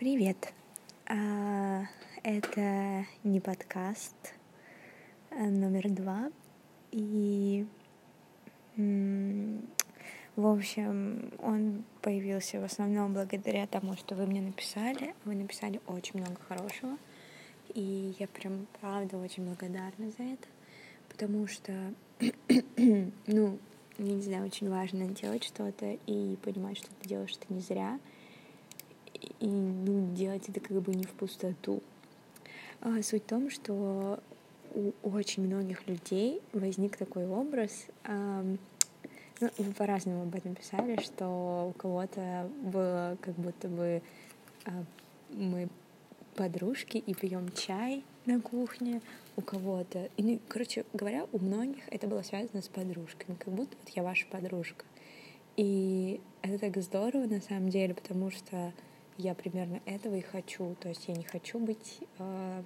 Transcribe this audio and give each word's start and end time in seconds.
Привет. 0.00 0.54
А, 1.10 1.82
это 2.22 3.04
не 3.22 3.38
подкаст 3.38 4.14
а 5.30 5.42
номер 5.42 5.90
два. 5.90 6.30
И, 6.90 7.66
в 8.76 10.46
общем, 10.46 11.30
он 11.42 11.84
появился 12.00 12.60
в 12.60 12.64
основном 12.64 13.12
благодаря 13.12 13.66
тому, 13.66 13.94
что 13.98 14.14
вы 14.14 14.24
мне 14.24 14.40
написали. 14.40 15.14
Вы 15.26 15.34
написали 15.34 15.82
очень 15.86 16.18
много 16.18 16.40
хорошего. 16.48 16.96
И 17.74 18.14
я 18.18 18.26
прям, 18.26 18.68
правда, 18.80 19.18
очень 19.18 19.44
благодарна 19.44 20.10
за 20.16 20.22
это. 20.22 20.48
Потому 21.10 21.46
что, 21.46 21.74
ну, 23.26 23.58
не 23.98 24.22
знаю, 24.22 24.46
очень 24.46 24.70
важно 24.70 25.08
делать 25.08 25.44
что-то 25.44 25.98
и 26.06 26.36
понимать, 26.36 26.78
что 26.78 26.88
ты 26.88 27.06
делаешь 27.06 27.36
это 27.38 27.52
не 27.52 27.60
зря— 27.60 28.00
и 29.20 29.46
ну, 29.46 30.14
делать 30.14 30.48
это 30.48 30.60
как 30.60 30.80
бы 30.80 30.94
не 30.94 31.04
в 31.04 31.10
пустоту. 31.10 31.82
А 32.80 33.02
суть 33.02 33.24
в 33.24 33.26
том, 33.26 33.50
что 33.50 34.22
у 34.74 34.92
очень 35.02 35.44
многих 35.44 35.86
людей 35.86 36.40
возник 36.52 36.96
такой 36.96 37.26
образ, 37.26 37.86
ну, 38.06 39.48
вы 39.56 39.72
по-разному 39.72 40.22
об 40.22 40.34
этом 40.34 40.54
писали, 40.54 41.00
что 41.02 41.70
у 41.70 41.72
кого-то 41.78 42.50
было 42.62 43.16
как 43.20 43.34
будто 43.34 43.68
бы 43.68 44.02
а, 44.66 44.84
мы 45.30 45.68
подружки 46.34 46.98
и 46.98 47.14
пьем 47.14 47.50
чай 47.52 48.04
на 48.26 48.40
кухне, 48.40 49.00
у 49.36 49.42
кого-то. 49.42 50.10
И, 50.16 50.22
ну, 50.22 50.40
короче 50.48 50.84
говоря, 50.92 51.26
у 51.32 51.38
многих 51.38 51.82
это 51.90 52.06
было 52.06 52.22
связано 52.22 52.62
с 52.62 52.68
подружками, 52.68 53.36
как 53.36 53.52
будто 53.52 53.76
вот 53.82 53.88
я 53.90 54.02
ваша 54.02 54.26
подружка. 54.26 54.84
И 55.56 56.20
это 56.42 56.58
так 56.58 56.82
здорово 56.82 57.26
на 57.26 57.40
самом 57.40 57.70
деле, 57.70 57.94
потому 57.94 58.30
что 58.30 58.72
я 59.16 59.34
примерно 59.34 59.80
этого 59.84 60.14
и 60.14 60.20
хочу. 60.20 60.74
То 60.80 60.88
есть 60.88 61.08
я 61.08 61.14
не 61.14 61.24
хочу 61.24 61.58
быть 61.58 62.00
э, 62.18 62.62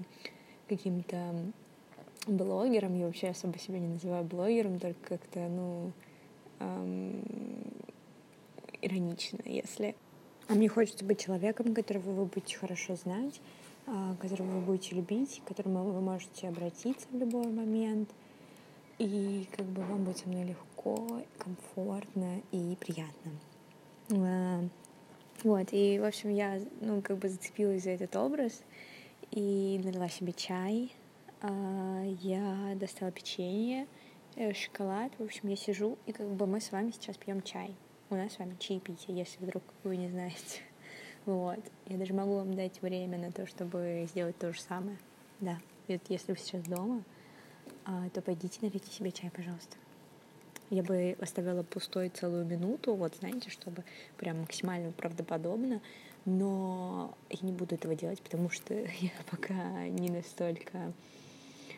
каким-то 0.69 1.34
блогером. 2.27 2.98
Я 2.98 3.06
вообще 3.06 3.28
особо 3.28 3.59
себя 3.59 3.78
не 3.78 3.89
называю 3.89 4.25
блогером, 4.25 4.78
только 4.78 5.00
как-то, 5.09 5.48
ну, 5.48 5.92
эм, 6.61 7.22
иронично, 8.81 9.41
если. 9.45 9.95
А 10.48 10.55
мне 10.55 10.69
хочется 10.69 11.05
быть 11.05 11.25
человеком, 11.25 11.75
которого 11.75 12.11
вы 12.11 12.25
будете 12.27 12.56
хорошо 12.56 12.97
знать, 12.97 13.41
э, 13.87 14.15
которого 14.20 14.59
вы 14.59 14.61
будете 14.61 14.95
любить, 14.95 15.42
к 15.45 15.48
которому 15.48 15.84
вы 15.84 16.00
можете 16.00 16.48
обратиться 16.48 17.06
в 17.11 17.17
любой 17.17 17.48
момент. 17.48 18.11
И 18.98 19.48
как 19.56 19.67
бы 19.67 19.83
вам 19.83 20.05
будет 20.05 20.19
со 20.19 20.28
мной 20.28 20.45
легко, 20.45 21.22
комфортно 21.39 22.41
и 22.53 22.77
приятно. 22.78 23.33
Вот, 25.45 25.69
и, 25.73 25.98
в 25.98 26.05
общем, 26.05 26.31
я, 26.31 26.59
ну, 26.81 27.03
как 27.03 27.19
бы 27.19 27.28
зацепилась 27.28 27.83
за 27.83 27.91
этот 27.91 28.17
образ 28.17 28.62
и 29.31 29.78
налила 29.84 30.09
себе 30.09 30.33
чай. 30.33 30.91
А, 31.42 32.03
я 32.23 32.73
достала 32.77 33.12
печенье, 33.12 33.87
э, 34.37 34.55
шоколад. 34.55 35.12
В 35.19 35.22
общем, 35.22 35.50
я 35.50 35.56
сижу, 35.56 35.98
и 36.06 36.12
как 36.12 36.27
бы 36.31 36.47
мы 36.47 36.62
с 36.62 36.72
вами 36.72 36.92
сейчас 36.92 37.19
пьем 37.19 37.42
чай. 37.42 37.77
У 38.09 38.15
нас 38.15 38.33
с 38.33 38.39
вами 38.39 38.56
чаепитие, 38.59 39.19
если 39.19 39.45
вдруг 39.45 39.62
вы 39.84 39.98
не 39.98 40.09
знаете. 40.09 40.62
Вот. 41.27 41.61
Я 41.87 41.97
даже 41.97 42.12
могу 42.12 42.34
вам 42.34 42.53
дать 42.53 42.83
время 42.83 43.17
на 43.17 43.33
то, 43.33 43.47
чтобы 43.47 44.06
сделать 44.11 44.37
то 44.37 44.53
же 44.53 44.61
самое. 44.61 44.98
Да. 45.41 45.59
Вот 45.89 46.03
если 46.11 46.33
вы 46.33 46.39
сейчас 46.39 46.62
дома, 46.65 47.03
а, 47.87 48.11
то 48.11 48.20
пойдите 48.20 48.59
налейте 48.61 48.91
себе 48.91 49.11
чай, 49.11 49.31
пожалуйста 49.31 49.78
я 50.75 50.83
бы 50.83 51.17
оставила 51.20 51.62
пустой 51.62 52.08
целую 52.08 52.44
минуту, 52.44 52.94
вот 52.94 53.14
знаете, 53.17 53.50
чтобы 53.50 53.84
прям 54.17 54.41
максимально 54.41 54.92
правдоподобно, 54.92 55.81
но 56.25 57.16
я 57.31 57.39
не 57.42 57.53
буду 57.53 57.75
этого 57.75 57.94
делать, 57.94 58.20
потому 58.20 58.50
что 58.50 58.75
я 59.00 59.11
пока 59.31 59.89
не 59.89 60.11
настолько... 60.11 60.92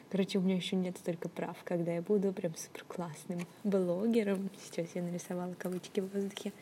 Короче, 0.09 0.39
у 0.39 0.41
меня 0.41 0.55
еще 0.55 0.77
нет 0.77 0.97
столько 0.99 1.29
прав, 1.29 1.57
когда 1.65 1.93
я 1.93 2.01
буду 2.01 2.33
прям 2.33 2.55
супер 2.57 2.85
классным 2.85 3.41
блогером. 3.65 4.51
Сейчас 4.65 4.87
я 4.95 5.03
нарисовала 5.03 5.53
кавычки 5.55 5.99
в 5.99 6.13
воздухе. 6.13 6.53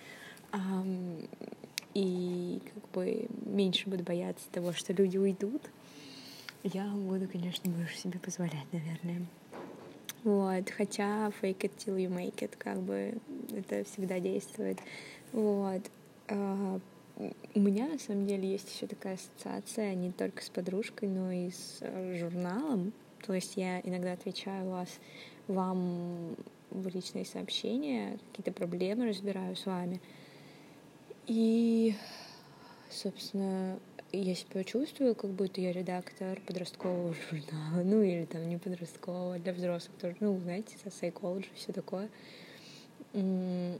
И 1.93 2.63
как 2.73 2.91
бы 2.93 3.29
меньше 3.45 3.91
буду 3.91 4.03
бояться 4.03 4.49
того, 4.51 4.73
что 4.73 4.95
люди 4.95 5.19
уйдут. 5.19 5.63
Я 6.63 6.87
буду, 6.87 7.29
конечно, 7.29 7.71
больше 7.71 7.99
себе 7.99 8.19
позволять, 8.19 8.73
наверное. 8.73 9.27
Вот, 10.25 10.71
хотя 10.71 11.31
fake 11.43 11.61
it 11.61 11.73
till 11.77 11.99
you 11.99 12.09
make 12.09 12.37
it, 12.37 12.57
как 12.59 12.79
бы 12.79 13.15
это 13.55 13.85
всегда 13.85 14.19
действует. 14.19 14.79
Вот. 15.33 15.83
А, 16.29 16.81
у 17.55 17.61
меня 17.61 17.87
на 17.87 17.99
самом 17.99 18.27
деле 18.27 18.51
есть 18.51 18.75
еще 18.75 18.87
такая 18.87 19.15
ассоциация 19.15 19.95
не 19.95 20.11
только 20.11 20.43
с 20.43 20.49
подружкой, 20.49 21.09
но 21.09 21.31
и 21.31 21.51
с 21.51 21.79
э, 21.81 22.17
журналом. 22.19 22.93
То 23.27 23.35
есть 23.35 23.57
я 23.57 23.81
иногда 23.81 24.13
отвечаю 24.13 24.71
вас, 24.71 24.89
вам 25.47 26.35
в 26.71 26.89
личные 26.89 27.25
сообщения, 27.27 28.19
какие-то 28.31 28.53
проблемы 28.53 29.09
разбираю 29.09 29.55
с 29.57 29.67
вами. 29.67 30.01
И, 31.27 31.95
собственно, 32.91 33.79
я 34.21 34.35
себя 34.35 34.65
чувствую, 34.65 35.15
как 35.15 35.31
будто 35.31 35.61
я 35.61 35.73
редактор 35.73 36.41
подросткового 36.47 37.15
журнала, 37.31 37.83
ну 37.85 38.03
или 38.03 38.25
там 38.25 38.49
не 38.49 38.59
подросткового, 38.59 39.39
для 39.39 39.53
взрослых 39.53 39.97
тоже, 39.99 40.17
ну, 40.21 40.39
знаете, 40.41 40.77
со 40.83 40.89
psychology, 40.89 41.47
все 41.55 41.73
такое. 41.73 42.09
В 43.13 43.79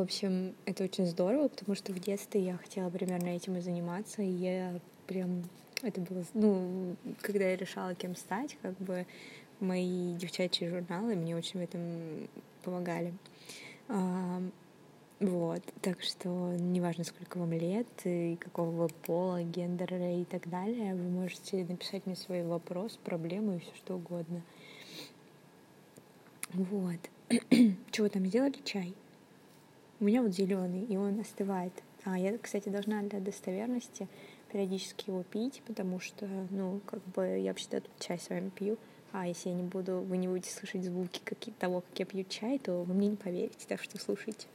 общем, 0.00 0.54
это 0.64 0.84
очень 0.84 1.06
здорово, 1.06 1.48
потому 1.48 1.76
что 1.76 1.92
в 1.92 2.00
детстве 2.00 2.44
я 2.44 2.56
хотела 2.56 2.90
примерно 2.90 3.28
этим 3.28 3.56
и 3.56 3.60
заниматься, 3.60 4.22
и 4.22 4.30
я 4.30 4.80
прям 5.06 5.44
это 5.82 6.00
было, 6.00 6.24
ну, 6.34 6.96
когда 7.22 7.44
я 7.44 7.56
решала, 7.56 7.94
кем 7.94 8.16
стать, 8.16 8.56
как 8.62 8.76
бы 8.78 9.06
мои 9.60 10.14
девчачьи 10.14 10.68
журналы 10.68 11.14
мне 11.14 11.36
очень 11.36 11.60
в 11.60 11.62
этом 11.62 12.28
помогали. 12.62 13.12
Вот, 15.18 15.62
так 15.80 16.02
что 16.02 16.28
неважно, 16.58 17.02
сколько 17.02 17.38
вам 17.38 17.52
лет 17.52 17.86
и 18.04 18.36
какого 18.36 18.70
вы 18.70 18.88
пола, 18.88 19.42
гендера 19.42 20.20
и 20.20 20.24
так 20.24 20.46
далее, 20.46 20.94
вы 20.94 21.08
можете 21.08 21.64
написать 21.64 22.04
мне 22.04 22.14
свой 22.14 22.42
вопрос, 22.42 22.98
проблему 23.02 23.56
и 23.56 23.60
все 23.60 23.74
что 23.76 23.94
угодно. 23.94 24.42
Вот. 26.52 26.98
Чего 27.90 28.08
там 28.10 28.26
сделали 28.26 28.56
чай? 28.62 28.92
У 30.00 30.04
меня 30.04 30.20
вот 30.20 30.34
зеленый, 30.34 30.84
и 30.84 30.98
он 30.98 31.18
остывает. 31.18 31.72
А, 32.04 32.18
я, 32.18 32.36
кстати, 32.36 32.68
должна 32.68 33.00
для 33.00 33.18
достоверности 33.18 34.08
периодически 34.52 35.08
его 35.08 35.22
пить, 35.22 35.62
потому 35.66 35.98
что, 35.98 36.28
ну, 36.50 36.80
как 36.84 37.02
бы 37.14 37.38
я 37.38 37.52
вообще-то 37.52 37.80
тут 37.80 37.90
чай 37.98 38.18
с 38.18 38.28
вами 38.28 38.50
пью. 38.50 38.76
А 39.12 39.26
если 39.26 39.48
я 39.48 39.54
не 39.54 39.62
буду, 39.62 40.00
вы 40.00 40.18
не 40.18 40.28
будете 40.28 40.50
слышать 40.50 40.84
звуки 40.84 41.20
того, 41.58 41.80
как 41.80 41.98
я 41.98 42.04
пью 42.04 42.24
чай, 42.28 42.58
то 42.58 42.82
вы 42.82 42.92
мне 42.92 43.08
не 43.08 43.16
поверите, 43.16 43.66
так 43.66 43.82
что 43.82 43.98
слушайте. 43.98 44.46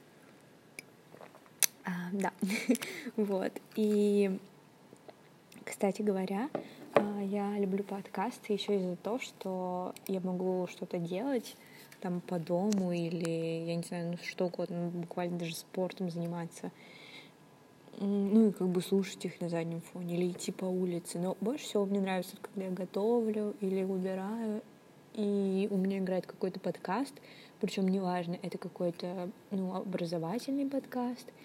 А, 1.92 2.10
да, 2.14 2.32
вот. 3.18 3.52
И, 3.76 4.40
кстати 5.66 6.02
говоря, 6.02 6.50
а, 6.94 7.22
я 7.22 7.58
люблю 7.58 7.84
подкасты 7.84 8.54
еще 8.54 8.78
из-за 8.78 8.96
того, 8.96 9.20
что 9.20 9.94
я 10.08 10.22
могу 10.22 10.68
что-то 10.68 10.98
делать 10.98 11.56
там 12.00 12.22
по 12.22 12.40
дому 12.40 12.94
или, 12.94 13.66
я 13.68 13.76
не 13.76 13.84
знаю, 13.84 14.12
ну, 14.12 14.18
что 14.24 14.46
угодно, 14.46 14.90
буквально 14.90 15.38
даже 15.38 15.56
спортом 15.56 16.10
заниматься. 16.10 16.72
Ну 18.00 18.50
и 18.50 18.52
как 18.52 18.70
бы 18.70 18.82
слушать 18.82 19.26
их 19.26 19.42
на 19.42 19.50
заднем 19.50 19.82
фоне 19.82 20.16
или 20.16 20.32
идти 20.32 20.52
по 20.52 20.66
улице. 20.66 21.20
Но 21.20 21.38
больше 21.42 21.66
всего 21.66 21.86
мне 21.86 22.00
нравится, 22.00 22.38
когда 22.42 22.66
я 22.66 22.72
готовлю 22.72 23.54
или 23.60 23.84
убираю, 23.84 24.62
и 25.14 25.68
у 25.70 25.78
меня 25.78 26.00
играет 26.00 26.26
какой-то 26.26 26.60
подкаст, 26.60 27.14
причем 27.60 27.88
неважно, 27.90 28.38
это 28.42 28.58
какой-то 28.58 29.30
ну, 29.52 29.76
образовательный 29.76 30.66
подкаст— 30.66 31.28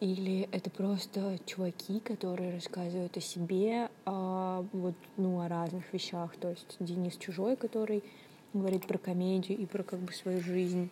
или 0.00 0.48
это 0.52 0.70
просто 0.70 1.38
чуваки, 1.44 1.98
которые 2.00 2.54
рассказывают 2.54 3.16
о 3.16 3.20
себе, 3.20 3.88
о, 4.04 4.64
вот, 4.72 4.94
ну, 5.16 5.40
о 5.40 5.48
разных 5.48 5.92
вещах. 5.92 6.36
То 6.36 6.50
есть 6.50 6.76
Денис 6.78 7.16
Чужой, 7.16 7.56
который 7.56 8.04
говорит 8.52 8.86
про 8.86 8.98
комедию 8.98 9.58
и 9.58 9.66
про 9.66 9.82
как 9.82 9.98
бы 9.98 10.12
свою 10.12 10.40
жизнь. 10.40 10.88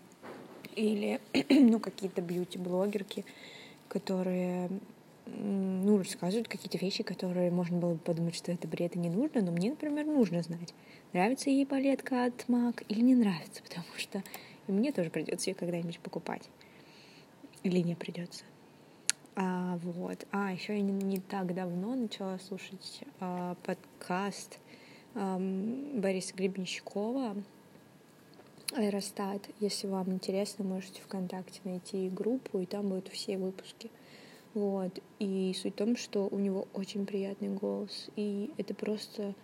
Или, 0.75 1.21
ну, 1.49 1.79
какие-то 1.79 2.21
бьюти-блогерки, 2.21 3.25
которые 3.89 4.69
ну, 5.27 5.99
рассказывают 5.99 6.49
какие-то 6.49 6.79
вещи, 6.79 7.03
которые 7.03 7.51
можно 7.51 7.79
было 7.79 7.95
бы 7.95 7.99
подумать, 7.99 8.35
что 8.35 8.51
это 8.51 8.67
бред 8.67 8.97
и 8.97 8.99
не 8.99 9.11
нужно, 9.11 9.41
но 9.41 9.53
мне, 9.53 9.71
например, 9.71 10.05
нужно 10.07 10.43
знать, 10.43 10.75
нравится 11.13 11.51
ей 11.51 11.67
палетка 11.67 12.27
от 12.27 12.45
MAC 12.49 12.85
или 12.89 13.01
не 13.01 13.15
нравится, 13.15 13.63
потому 13.69 13.87
что 13.97 14.23
мне 14.67 14.91
тоже 14.91 15.11
придется 15.11 15.51
ее 15.51 15.55
когда-нибудь 15.55 16.01
покупать. 16.01 16.49
Или 17.63 17.81
не 17.81 17.95
придется. 17.95 18.45
А, 19.39 19.79
вот. 19.83 20.27
А, 20.33 20.51
еще 20.51 20.75
я 20.75 20.81
не, 20.81 20.93
не 20.93 21.21
так 21.21 21.55
давно 21.55 21.95
начала 21.95 22.39
слушать 22.39 23.03
а, 23.21 23.55
подкаст 23.65 24.59
а, 25.15 25.39
Бориса 25.39 26.35
Гребенщикова 26.35 27.37
«Аэростат». 28.75 29.47
Если 29.61 29.89
вам 29.89 30.11
интересно, 30.11 30.65
можете 30.65 31.03
ВКонтакте 31.03 31.61
найти 31.65 32.09
группу, 32.09 32.61
и 32.61 32.65
там 32.65 32.89
будут 32.89 33.09
все 33.09 33.37
выпуски. 33.37 33.91
Вот. 34.55 34.99
И 35.19 35.55
суть 35.61 35.75
в 35.75 35.77
том, 35.77 35.97
что 35.99 36.29
у 36.29 36.39
него 36.39 36.67
очень 36.73 37.05
приятный 37.05 37.51
голос. 37.51 38.09
И 38.17 38.51
это 38.57 38.73
просто, 38.73 39.35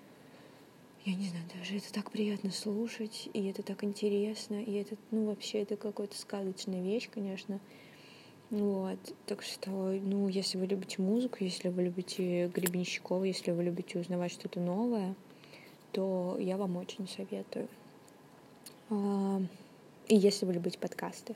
я 1.04 1.14
не 1.14 1.28
знаю, 1.28 1.44
даже 1.54 1.76
это 1.76 1.92
так 1.92 2.10
приятно 2.10 2.50
слушать, 2.50 3.28
и 3.34 3.46
это 3.46 3.62
так 3.62 3.84
интересно, 3.84 4.54
и 4.62 4.72
это, 4.72 4.96
ну, 5.10 5.26
вообще, 5.26 5.60
это 5.60 5.76
какая-то 5.76 6.16
сказочная 6.16 6.80
вещь, 6.80 7.10
конечно. 7.12 7.60
Вот, 8.52 8.98
так 9.24 9.40
что, 9.42 9.70
ну, 9.70 10.28
если 10.28 10.58
вы 10.58 10.66
любите 10.66 11.00
музыку, 11.00 11.38
если 11.40 11.70
вы 11.70 11.84
любите 11.84 12.48
Гребенщикова, 12.48 13.24
если 13.24 13.50
вы 13.50 13.64
любите 13.64 13.98
узнавать 13.98 14.30
что-то 14.30 14.60
новое, 14.60 15.14
то 15.92 16.36
я 16.38 16.58
вам 16.58 16.76
очень 16.76 17.08
советую. 17.08 17.66
А, 18.90 19.40
и 20.06 20.16
если 20.16 20.44
вы 20.44 20.52
любите 20.52 20.78
подкасты. 20.78 21.34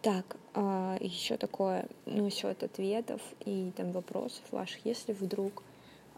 Так, 0.00 0.38
а, 0.54 0.96
еще 1.00 1.36
такое, 1.36 1.86
ну, 2.06 2.30
счет 2.30 2.62
ответов 2.62 3.20
и 3.44 3.72
там 3.76 3.92
вопросов 3.92 4.40
ваших. 4.50 4.86
Если 4.86 5.12
вдруг 5.12 5.62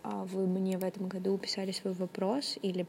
а, 0.05 0.25
вы 0.26 0.46
мне 0.46 0.78
в 0.78 0.84
этом 0.84 1.08
году 1.08 1.37
писали 1.38 1.72
свой 1.72 1.93
вопрос 1.94 2.56
или 2.62 2.87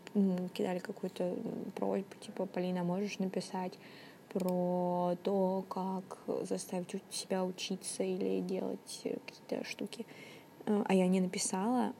кидали 0.53 0.77
какую-то 0.77 1.35
просьбу, 1.73 2.13
типа, 2.21 2.45
Полина, 2.45 2.83
можешь 2.83 3.17
написать 3.17 3.73
про 4.33 5.15
то, 5.23 5.63
как 5.69 6.19
заставить 6.43 7.01
себя 7.11 7.45
учиться 7.45 8.03
или 8.03 8.41
делать 8.41 9.01
какие-то 9.03 9.63
штуки, 9.65 10.05
а, 10.65 10.83
а 10.87 10.93
я 10.93 11.07
не 11.07 11.21
написала, 11.21 11.93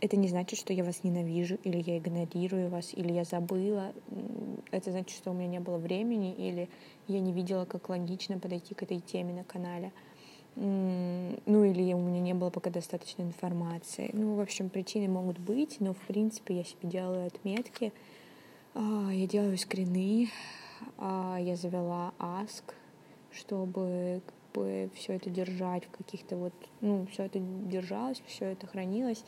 это 0.00 0.16
не 0.16 0.28
значит, 0.28 0.58
что 0.58 0.72
я 0.72 0.82
вас 0.82 1.04
ненавижу, 1.04 1.58
или 1.62 1.82
я 1.86 1.98
игнорирую 1.98 2.70
вас, 2.70 2.92
или 2.94 3.12
я 3.12 3.24
забыла. 3.24 3.92
Это 4.70 4.90
значит, 4.90 5.16
что 5.16 5.30
у 5.30 5.34
меня 5.34 5.48
не 5.48 5.60
было 5.60 5.76
времени, 5.76 6.32
или 6.32 6.68
я 7.06 7.20
не 7.20 7.32
видела, 7.32 7.64
как 7.66 7.88
логично 7.88 8.38
подойти 8.38 8.74
к 8.74 8.82
этой 8.82 9.00
теме 9.00 9.34
на 9.34 9.44
канале. 9.44 9.92
Ну, 10.56 11.64
или 11.64 11.92
у 11.92 12.00
меня 12.00 12.20
не 12.20 12.34
было 12.34 12.50
пока 12.50 12.70
достаточно 12.70 13.22
информации. 13.22 14.10
Ну, 14.12 14.34
в 14.34 14.40
общем, 14.40 14.68
причины 14.68 15.08
могут 15.08 15.38
быть, 15.38 15.80
но, 15.80 15.92
в 15.92 16.00
принципе, 16.06 16.56
я 16.56 16.64
себе 16.64 16.88
делаю 16.88 17.26
отметки, 17.26 17.92
а, 18.74 19.10
я 19.12 19.26
делаю 19.26 19.56
скрины, 19.58 20.28
я 20.98 21.56
завела 21.56 22.12
аск, 22.18 22.74
чтобы 23.32 24.22
как 24.26 24.34
бы 24.54 24.90
все 24.94 25.14
это 25.14 25.30
держать 25.30 25.84
в 25.84 25.90
каких-то 25.90 26.36
вот, 26.36 26.52
ну, 26.80 27.06
все 27.12 27.24
это 27.24 27.38
держалось, 27.38 28.22
все 28.26 28.46
это 28.46 28.66
хранилось 28.66 29.24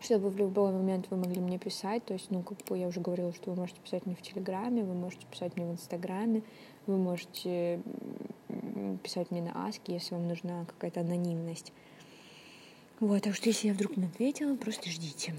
чтобы 0.00 0.30
в 0.30 0.36
любой 0.36 0.72
момент 0.72 1.06
вы 1.10 1.16
могли 1.16 1.40
мне 1.40 1.58
писать. 1.58 2.04
То 2.04 2.14
есть, 2.14 2.30
ну, 2.30 2.42
как 2.42 2.58
бы 2.64 2.78
я 2.78 2.88
уже 2.88 3.00
говорила, 3.00 3.32
что 3.32 3.50
вы 3.50 3.56
можете 3.56 3.80
писать 3.80 4.06
мне 4.06 4.14
в 4.14 4.22
Телеграме, 4.22 4.84
вы 4.84 4.94
можете 4.94 5.26
писать 5.26 5.56
мне 5.56 5.66
в 5.66 5.72
Инстаграме, 5.72 6.42
вы 6.86 6.96
можете 6.96 7.80
писать 9.02 9.30
мне 9.30 9.42
на 9.42 9.66
Аске, 9.66 9.94
если 9.94 10.14
вам 10.14 10.28
нужна 10.28 10.64
какая-то 10.66 11.00
анонимность. 11.00 11.72
Вот, 13.00 13.22
так 13.22 13.34
что 13.34 13.48
если 13.48 13.68
я 13.68 13.74
вдруг 13.74 13.96
не 13.96 14.06
ответила, 14.06 14.56
просто 14.56 14.90
ждите. 14.90 15.34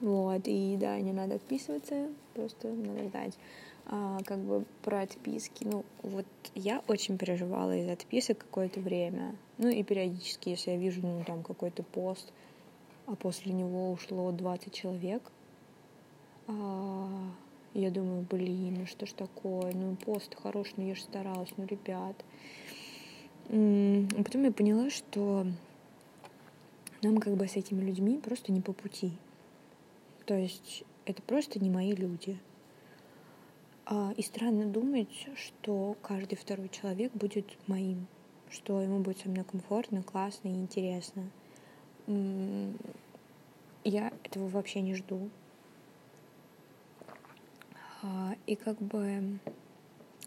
Вот, 0.00 0.42
и 0.46 0.76
да, 0.78 0.98
не 1.00 1.12
надо 1.12 1.36
отписываться, 1.36 2.08
просто 2.34 2.68
надо 2.68 3.04
ждать 3.04 3.38
а, 3.86 4.18
как 4.24 4.38
бы 4.38 4.64
про 4.82 5.02
отписки. 5.02 5.64
Ну, 5.64 5.84
вот 6.02 6.26
я 6.54 6.82
очень 6.88 7.18
переживала 7.18 7.76
из 7.76 7.88
отписок 7.88 8.38
какое-то 8.38 8.80
время. 8.80 9.36
Ну 9.58 9.68
и 9.68 9.82
периодически, 9.82 10.50
если 10.50 10.72
я 10.72 10.76
вижу, 10.76 11.00
ну, 11.02 11.22
там 11.26 11.42
какой-то 11.42 11.82
пост, 11.82 12.32
а 13.06 13.14
после 13.14 13.52
него 13.52 13.92
ушло 13.92 14.32
20 14.32 14.72
человек, 14.72 15.22
а, 16.46 17.08
я 17.74 17.90
думаю, 17.90 18.26
блин, 18.30 18.76
ну 18.80 18.86
что 18.86 19.06
ж 19.06 19.12
такое, 19.12 19.72
ну 19.72 19.96
пост 19.96 20.34
хороший, 20.40 20.74
ну 20.76 20.86
я 20.86 20.94
же 20.94 21.02
старалась, 21.02 21.50
ну 21.56 21.66
ребят. 21.66 22.16
А 23.48 24.22
потом 24.22 24.44
я 24.44 24.52
поняла, 24.52 24.90
что 24.90 25.46
нам 27.02 27.18
как 27.18 27.34
бы 27.34 27.46
с 27.46 27.56
этими 27.56 27.82
людьми 27.82 28.18
просто 28.18 28.52
не 28.52 28.60
по 28.60 28.72
пути. 28.72 29.12
То 30.26 30.34
есть 30.34 30.84
это 31.04 31.20
просто 31.22 31.58
не 31.58 31.70
мои 31.70 31.92
люди. 31.92 32.38
А, 33.86 34.12
и 34.16 34.22
странно 34.22 34.64
думать, 34.66 35.28
что 35.36 35.96
каждый 36.02 36.36
второй 36.36 36.70
человек 36.70 37.12
будет 37.12 37.46
моим, 37.66 38.06
что 38.50 38.80
ему 38.80 39.00
будет 39.00 39.18
со 39.18 39.28
мной 39.28 39.44
комфортно, 39.44 40.02
классно 40.02 40.48
и 40.48 40.54
интересно. 40.54 41.30
Я 43.84 44.12
этого 44.22 44.48
вообще 44.48 44.80
не 44.80 44.94
жду. 44.94 45.28
А, 48.02 48.34
и 48.46 48.56
как 48.56 48.78
бы 48.78 49.38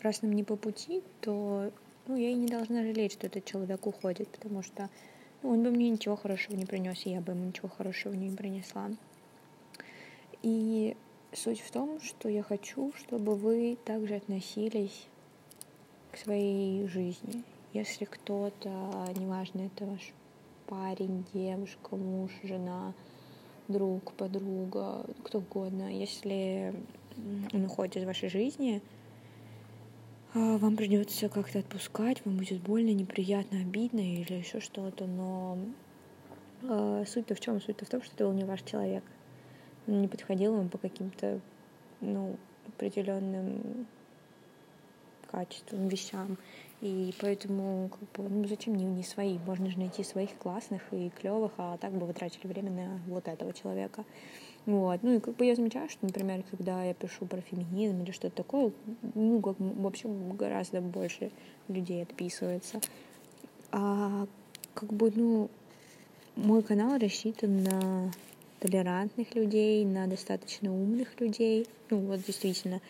раз 0.01 0.21
нам 0.21 0.33
не 0.33 0.43
по 0.43 0.55
пути, 0.55 1.01
то 1.21 1.71
ну, 2.07 2.15
я 2.15 2.29
и 2.29 2.35
не 2.35 2.47
должна 2.47 2.83
жалеть, 2.83 3.13
что 3.13 3.27
этот 3.27 3.45
человек 3.45 3.85
уходит, 3.87 4.29
потому 4.29 4.61
что 4.61 4.89
ну, 5.41 5.49
он 5.49 5.63
бы 5.63 5.71
мне 5.71 5.89
ничего 5.89 6.15
хорошего 6.15 6.55
не 6.55 6.65
принес, 6.65 7.05
и 7.05 7.11
я 7.11 7.21
бы 7.21 7.33
ему 7.33 7.45
ничего 7.45 7.69
хорошего 7.69 8.13
не 8.13 8.29
принесла. 8.35 8.89
И 10.43 10.95
Суть 11.33 11.59
в 11.59 11.71
том, 11.71 11.99
что 12.01 12.29
я 12.29 12.41
хочу, 12.41 12.93
чтобы 12.93 13.35
вы 13.35 13.77
также 13.83 14.15
относились 14.15 15.07
к 16.11 16.17
своей 16.17 16.87
жизни. 16.87 17.43
Если 17.73 18.05
кто-то, 18.05 18.69
неважно, 19.15 19.61
это 19.63 19.85
ваш 19.85 20.13
парень, 20.67 21.25
девушка, 21.33 21.95
муж, 21.95 22.31
жена, 22.43 22.93
друг, 23.67 24.13
подруга, 24.13 25.05
кто 25.23 25.39
угодно, 25.39 25.93
если 25.93 26.73
он 27.53 27.65
уходит 27.65 27.97
из 27.97 28.05
вашей 28.05 28.29
жизни, 28.29 28.81
а, 30.33 30.57
вам 30.57 30.77
придется 30.77 31.29
как-то 31.29 31.59
отпускать, 31.59 32.25
вам 32.25 32.37
будет 32.37 32.61
больно, 32.61 32.93
неприятно, 32.93 33.59
обидно 33.59 33.99
или 33.99 34.33
еще 34.33 34.61
что-то, 34.61 35.05
но 35.05 35.57
а, 36.63 37.03
суть-то 37.05 37.35
в 37.35 37.39
чем? 37.41 37.61
Суть-то 37.61 37.85
в 37.85 37.89
том, 37.89 38.01
что 38.01 38.15
это 38.15 38.23
был 38.25 38.33
не 38.33 38.45
ваш 38.45 38.61
человек 38.63 39.03
не 39.87 40.07
подходил 40.07 40.55
вам 40.55 40.69
по 40.69 40.77
каким-то, 40.77 41.39
ну, 42.01 42.35
определенным 42.67 43.87
качествам, 45.31 45.87
вещам. 45.87 46.37
И 46.81 47.13
поэтому, 47.19 47.89
как 47.89 48.23
бы, 48.23 48.29
ну 48.29 48.47
зачем 48.47 48.75
не, 48.75 48.85
не 48.85 49.03
свои? 49.03 49.39
Можно 49.39 49.69
же 49.69 49.79
найти 49.79 50.03
своих 50.03 50.37
классных 50.37 50.81
и 50.91 51.09
клевых, 51.09 51.51
а 51.57 51.77
так 51.77 51.91
бы 51.91 52.05
вы 52.05 52.13
тратили 52.13 52.47
время 52.47 52.71
на 52.71 52.99
вот 53.07 53.27
этого 53.27 53.51
человека. 53.53 54.03
Вот. 54.67 55.01
Ну 55.01 55.15
и 55.15 55.19
как 55.19 55.35
бы 55.35 55.45
я 55.45 55.55
замечаю, 55.55 55.89
что, 55.89 56.05
например, 56.05 56.43
когда 56.51 56.83
я 56.83 56.93
пишу 56.93 57.25
про 57.25 57.41
феминизм 57.41 58.03
или 58.03 58.11
что-то 58.11 58.35
такое, 58.35 58.71
ну, 59.15 59.41
как, 59.41 59.55
вообще 59.59 60.07
гораздо 60.07 60.81
больше 60.81 61.31
людей 61.67 62.03
отписывается. 62.03 62.79
А 63.71 64.27
как 64.73 64.93
бы, 64.93 65.11
ну, 65.15 65.49
мой 66.35 66.61
канал 66.61 66.99
рассчитан 66.99 67.63
на 67.63 68.11
толерантных 68.59 69.35
людей, 69.35 69.85
на 69.85 70.07
достаточно 70.07 70.73
умных 70.73 71.19
людей. 71.19 71.67
Ну, 71.89 71.99
вот 71.99 72.23
действительно, 72.25 72.81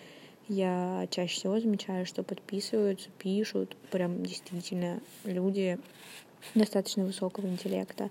я 0.48 1.08
чаще 1.12 1.36
всего 1.36 1.60
замечаю, 1.60 2.06
что 2.06 2.24
подписываются, 2.24 3.10
пишут 3.18 3.76
прям 3.92 4.24
действительно 4.24 5.00
люди 5.26 5.78
достаточно 6.56 7.04
высокого 7.04 7.48
интеллекта. 7.48 8.10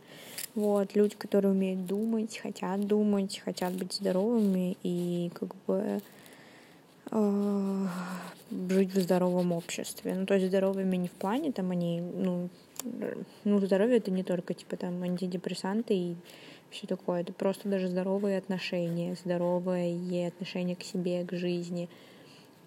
Вот, 0.54 0.94
люди, 0.94 1.14
которые 1.16 1.52
умеют 1.52 1.86
думать, 1.86 2.38
хотят 2.38 2.86
думать, 2.86 3.40
хотят 3.44 3.72
быть 3.72 3.92
здоровыми 3.92 4.76
и 4.82 5.30
как 5.34 5.54
бы 5.66 6.00
э, 7.10 7.86
жить 8.68 8.94
в 8.94 9.00
здоровом 9.00 9.52
обществе. 9.52 10.14
Ну, 10.14 10.26
то 10.26 10.34
есть 10.34 10.46
здоровыми 10.46 10.96
не 10.96 11.08
в 11.08 11.12
плане, 11.12 11.52
там 11.52 11.70
они, 11.70 12.00
ну, 12.00 12.48
ну, 13.44 13.58
здоровье 13.60 13.98
это 13.98 14.10
не 14.10 14.22
только 14.22 14.54
типа 14.54 14.76
там 14.76 15.02
антидепрессанты 15.02 15.94
и 15.94 16.16
все 16.70 16.86
такое. 16.86 17.20
Это 17.20 17.32
просто 17.32 17.68
даже 17.68 17.88
здоровые 17.88 18.38
отношения, 18.38 19.16
здоровое 19.16 20.28
отношение 20.28 20.76
к 20.76 20.82
себе, 20.82 21.24
к 21.24 21.32
жизни, 21.32 21.88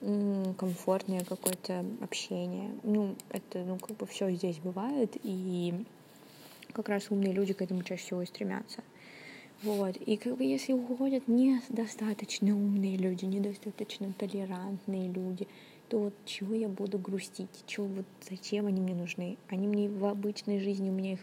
комфортное 0.01 1.23
какое-то 1.25 1.85
общение. 2.01 2.71
Ну, 2.83 3.15
это, 3.29 3.59
ну, 3.59 3.77
как 3.77 3.97
бы 3.97 4.05
все 4.05 4.31
здесь 4.31 4.57
бывает, 4.59 5.17
и 5.23 5.73
как 6.73 6.89
раз 6.89 7.07
умные 7.09 7.33
люди 7.33 7.53
к 7.53 7.61
этому 7.61 7.83
чаще 7.83 8.03
всего 8.03 8.21
и 8.21 8.25
стремятся. 8.25 8.83
Вот. 9.61 9.97
И 9.97 10.15
как 10.15 10.37
бы 10.37 10.45
если 10.45 10.71
уходят 10.71 11.27
недостаточно 11.27 12.55
умные 12.55 12.95
люди, 12.95 13.25
недостаточно 13.25 14.13
толерантные 14.17 15.09
люди, 15.09 15.47
то 15.89 15.99
вот 15.99 16.13
чего 16.25 16.53
я 16.53 16.69
буду 16.69 16.97
грустить? 16.97 17.49
Чего 17.65 17.87
вот 17.87 18.05
зачем 18.29 18.67
они 18.67 18.79
мне 18.79 18.93
нужны? 18.93 19.37
Они 19.49 19.67
мне 19.67 19.89
в 19.89 20.05
обычной 20.05 20.59
жизни, 20.59 20.89
у 20.89 20.93
меня 20.93 21.13
их 21.13 21.19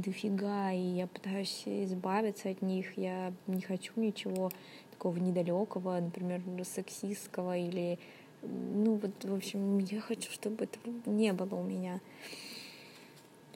дофига, 0.00 0.72
и 0.72 0.80
я 0.80 1.06
пытаюсь 1.06 1.62
избавиться 1.66 2.50
от 2.50 2.62
них. 2.62 2.96
Я 2.96 3.32
не 3.46 3.60
хочу 3.60 3.92
ничего 3.96 4.50
такого 4.90 5.16
недалекого, 5.18 6.00
например, 6.00 6.42
сексистского 6.64 7.56
или 7.56 7.98
ну 8.42 8.94
вот, 8.94 9.24
в 9.24 9.34
общем, 9.34 9.78
я 9.78 10.00
хочу, 10.00 10.30
чтобы 10.30 10.64
этого 10.64 10.94
не 11.06 11.32
было 11.32 11.56
у 11.56 11.62
меня. 11.62 12.00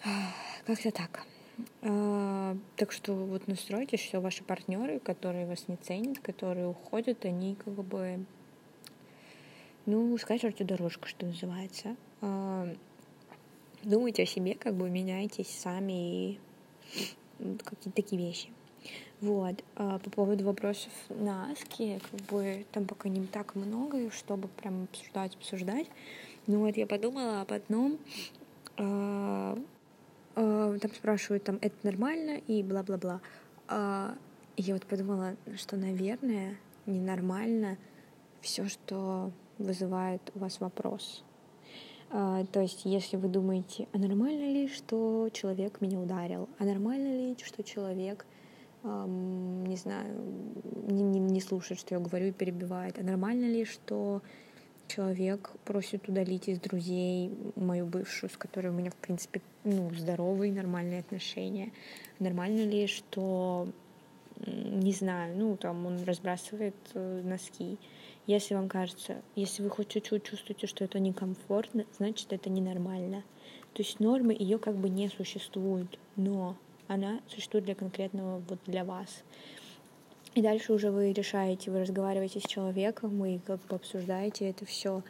Как-то 0.66 0.90
так. 0.90 1.26
А, 1.82 2.56
так 2.76 2.92
что 2.92 3.14
вот 3.14 3.46
настройтесь, 3.46 4.00
что 4.00 4.20
ваши 4.20 4.42
партнеры, 4.42 4.98
которые 4.98 5.46
вас 5.46 5.68
не 5.68 5.76
ценят, 5.76 6.18
которые 6.18 6.68
уходят, 6.68 7.24
они 7.24 7.54
как 7.54 7.74
бы, 7.74 8.24
ну, 9.86 10.16
скажите 10.18 10.64
дорожку, 10.64 11.06
что 11.06 11.26
называется. 11.26 11.96
э, 12.20 12.74
думайте 13.82 14.22
о 14.22 14.26
себе, 14.26 14.54
как 14.54 14.74
бы 14.74 14.88
меняйтесь 14.88 15.48
сами 15.48 16.32
и 16.32 16.38
какие-то 17.38 17.90
такие 17.90 18.20
вещи. 18.20 18.48
Вот. 19.20 19.62
А 19.76 19.98
по 19.98 20.10
поводу 20.10 20.44
вопросов 20.44 20.92
на 21.08 21.50
Аске, 21.52 22.00
как 22.10 22.20
бы 22.22 22.66
там 22.72 22.86
пока 22.86 23.08
не 23.08 23.24
так 23.26 23.54
много, 23.54 24.10
чтобы 24.10 24.48
прям 24.48 24.84
обсуждать, 24.84 25.36
обсуждать. 25.36 25.86
Ну 26.46 26.60
вот 26.60 26.76
я 26.76 26.86
подумала 26.86 27.42
об 27.42 27.52
одном. 27.52 27.98
А, 28.76 29.56
а, 30.34 30.78
там 30.78 30.92
спрашивают, 30.92 31.44
там, 31.44 31.58
это 31.60 31.76
нормально 31.84 32.40
и 32.48 32.62
бла-бла-бла. 32.62 33.20
А, 33.68 34.16
я 34.56 34.74
вот 34.74 34.86
подумала, 34.86 35.36
что, 35.56 35.76
наверное, 35.76 36.56
ненормально 36.86 37.78
все, 38.40 38.68
что 38.68 39.30
вызывает 39.58 40.20
у 40.34 40.40
вас 40.40 40.58
вопрос. 40.60 41.22
А, 42.14 42.44
то 42.52 42.60
есть, 42.60 42.82
если 42.84 43.16
вы 43.16 43.28
думаете, 43.28 43.88
а 43.92 43.98
нормально 43.98 44.52
ли, 44.52 44.68
что 44.68 45.30
человек 45.32 45.80
меня 45.80 45.98
ударил, 45.98 46.48
а 46.58 46.64
нормально 46.64 47.28
ли, 47.28 47.36
что 47.42 47.64
человек, 47.64 48.26
не 48.84 49.76
знаю, 49.76 50.20
не, 50.88 51.02
не, 51.02 51.20
не 51.20 51.40
слушает, 51.40 51.80
что 51.80 51.94
я 51.94 52.00
говорю 52.00 52.26
и 52.26 52.32
перебивает, 52.32 52.98
а 52.98 53.02
нормально 53.02 53.46
ли, 53.46 53.64
что 53.64 54.20
человек 54.88 55.52
просит 55.64 56.08
удалить 56.08 56.48
из 56.48 56.60
друзей 56.60 57.30
мою 57.56 57.86
бывшую, 57.86 58.28
с 58.28 58.36
которой 58.36 58.68
у 58.68 58.72
меня, 58.72 58.90
в 58.90 58.96
принципе, 58.96 59.40
ну, 59.64 59.90
здоровые, 59.94 60.52
нормальные 60.52 61.00
отношения. 61.00 61.72
Нормально 62.18 62.64
ли, 62.64 62.86
что, 62.86 63.68
не 64.46 64.92
знаю, 64.92 65.36
ну, 65.36 65.56
там 65.56 65.86
он 65.86 66.04
разбрасывает 66.04 66.74
э, 66.94 67.22
носки. 67.24 67.78
Если 68.26 68.54
вам 68.54 68.68
кажется, 68.68 69.20
если 69.34 69.62
вы 69.62 69.70
хоть 69.70 69.88
чуть-чуть 69.88 70.22
чувствуете, 70.24 70.66
что 70.66 70.84
это 70.84 70.98
некомфортно, 71.00 71.84
значит, 71.96 72.32
это 72.32 72.50
ненормально. 72.50 73.24
То 73.74 73.82
есть 73.82 73.98
нормы 74.00 74.36
ее 74.38 74.58
как 74.58 74.76
бы 74.76 74.88
не 74.88 75.08
существует, 75.08 75.98
но 76.14 76.56
она 76.86 77.20
существует 77.28 77.64
для 77.64 77.74
конкретного 77.74 78.42
вот 78.48 78.58
для 78.66 78.84
вас. 78.84 79.24
И 80.34 80.40
дальше 80.40 80.72
уже 80.72 80.90
вы 80.90 81.12
решаете, 81.12 81.70
вы 81.70 81.80
разговариваете 81.80 82.40
с 82.40 82.44
человеком, 82.44 83.18
вы 83.18 83.40
как 83.44 83.60
бы 83.66 83.76
обсуждаете 83.76 84.48
это 84.48 84.64
все 84.64 85.02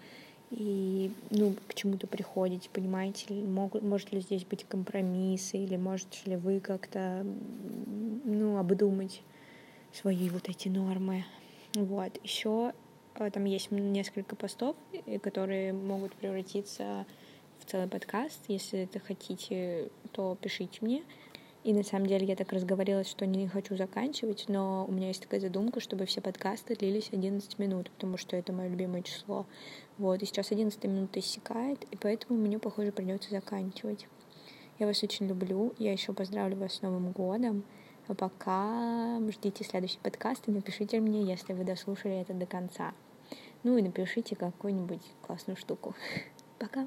и 0.52 1.10
ну, 1.30 1.54
к 1.66 1.74
чему-то 1.74 2.06
приходите, 2.06 2.68
понимаете, 2.70 3.32
могут, 3.32 3.82
может 3.82 4.12
ли 4.12 4.20
здесь 4.20 4.44
быть 4.44 4.64
компромиссы, 4.64 5.56
или 5.56 5.76
можете 5.76 6.18
ли 6.26 6.36
вы 6.36 6.60
как-то 6.60 7.24
ну, 8.24 8.58
обдумать 8.58 9.22
свои 9.94 10.28
вот 10.28 10.50
эти 10.50 10.68
нормы. 10.68 11.24
Вот. 11.74 12.12
Еще 12.22 12.74
там 13.14 13.44
есть 13.44 13.70
несколько 13.70 14.36
постов, 14.36 14.76
э, 15.06 15.18
которые 15.18 15.72
могут 15.72 16.14
превратиться 16.14 17.06
в 17.60 17.70
целый 17.70 17.88
подкаст. 17.88 18.40
Если 18.48 18.80
это 18.80 18.98
хотите, 18.98 19.90
то 20.12 20.36
пишите 20.40 20.78
мне. 20.80 21.02
И 21.64 21.72
на 21.72 21.84
самом 21.84 22.06
деле 22.06 22.26
я 22.26 22.34
так 22.34 22.52
разговорилась, 22.52 23.08
что 23.08 23.24
не 23.24 23.46
хочу 23.46 23.76
заканчивать, 23.76 24.46
но 24.48 24.84
у 24.88 24.90
меня 24.90 25.08
есть 25.08 25.22
такая 25.22 25.38
задумка, 25.38 25.78
чтобы 25.78 26.06
все 26.06 26.20
подкасты 26.20 26.74
длились 26.74 27.10
11 27.12 27.56
минут, 27.60 27.88
потому 27.92 28.16
что 28.16 28.36
это 28.36 28.52
мое 28.52 28.68
любимое 28.68 29.02
число. 29.02 29.46
Вот, 29.96 30.20
и 30.22 30.26
сейчас 30.26 30.50
11 30.50 30.82
минута 30.84 31.20
иссякает, 31.20 31.84
и 31.92 31.96
поэтому 31.96 32.40
мне, 32.40 32.58
похоже, 32.58 32.90
придется 32.90 33.30
заканчивать. 33.30 34.08
Я 34.80 34.86
вас 34.86 35.04
очень 35.04 35.28
люблю, 35.28 35.72
я 35.78 35.92
еще 35.92 36.12
поздравлю 36.12 36.56
вас 36.56 36.74
с 36.74 36.82
Новым 36.82 37.12
годом. 37.12 37.62
А 38.08 38.14
пока 38.14 39.20
ждите 39.30 39.62
следующий 39.62 40.00
подкаст 40.02 40.48
и 40.48 40.50
напишите 40.50 40.98
мне, 40.98 41.22
если 41.22 41.52
вы 41.52 41.62
дослушали 41.62 42.20
это 42.20 42.34
до 42.34 42.46
конца. 42.46 42.92
Ну 43.64 43.78
и 43.78 43.82
напишите 43.82 44.34
какую-нибудь 44.36 45.02
классную 45.22 45.56
штуку. 45.56 45.94
Пока! 46.58 46.86